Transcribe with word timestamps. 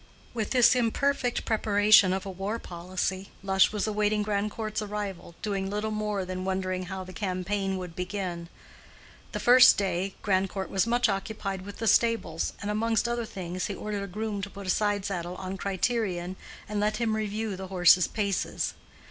With 0.33 0.49
this 0.49 0.73
imperfect 0.75 1.45
preparation 1.45 2.11
of 2.11 2.25
a 2.25 2.29
war 2.31 2.57
policy, 2.57 3.29
Lush 3.43 3.71
was 3.71 3.85
awaiting 3.85 4.23
Grandcourt's 4.23 4.81
arrival, 4.81 5.35
doing 5.43 5.69
little 5.69 5.91
more 5.91 6.25
than 6.25 6.43
wondering 6.43 6.85
how 6.85 7.03
the 7.03 7.13
campaign 7.13 7.77
would 7.77 7.95
begin. 7.95 8.49
The 9.31 9.39
first 9.39 9.77
day 9.77 10.15
Grandcourt 10.23 10.71
was 10.71 10.87
much 10.87 11.07
occupied 11.07 11.61
with 11.61 11.77
the 11.77 11.85
stables, 11.87 12.53
and 12.63 12.71
amongst 12.71 13.07
other 13.07 13.25
things 13.25 13.67
he 13.67 13.75
ordered 13.75 14.01
a 14.01 14.07
groom 14.07 14.41
to 14.41 14.49
put 14.49 14.65
a 14.65 14.71
side 14.71 15.05
saddle 15.05 15.35
on 15.35 15.55
Criterion 15.55 16.35
and 16.67 16.79
let 16.79 16.97
him 16.97 17.15
review 17.15 17.55
the 17.55 17.67
horse's 17.67 18.07
paces. 18.07 18.73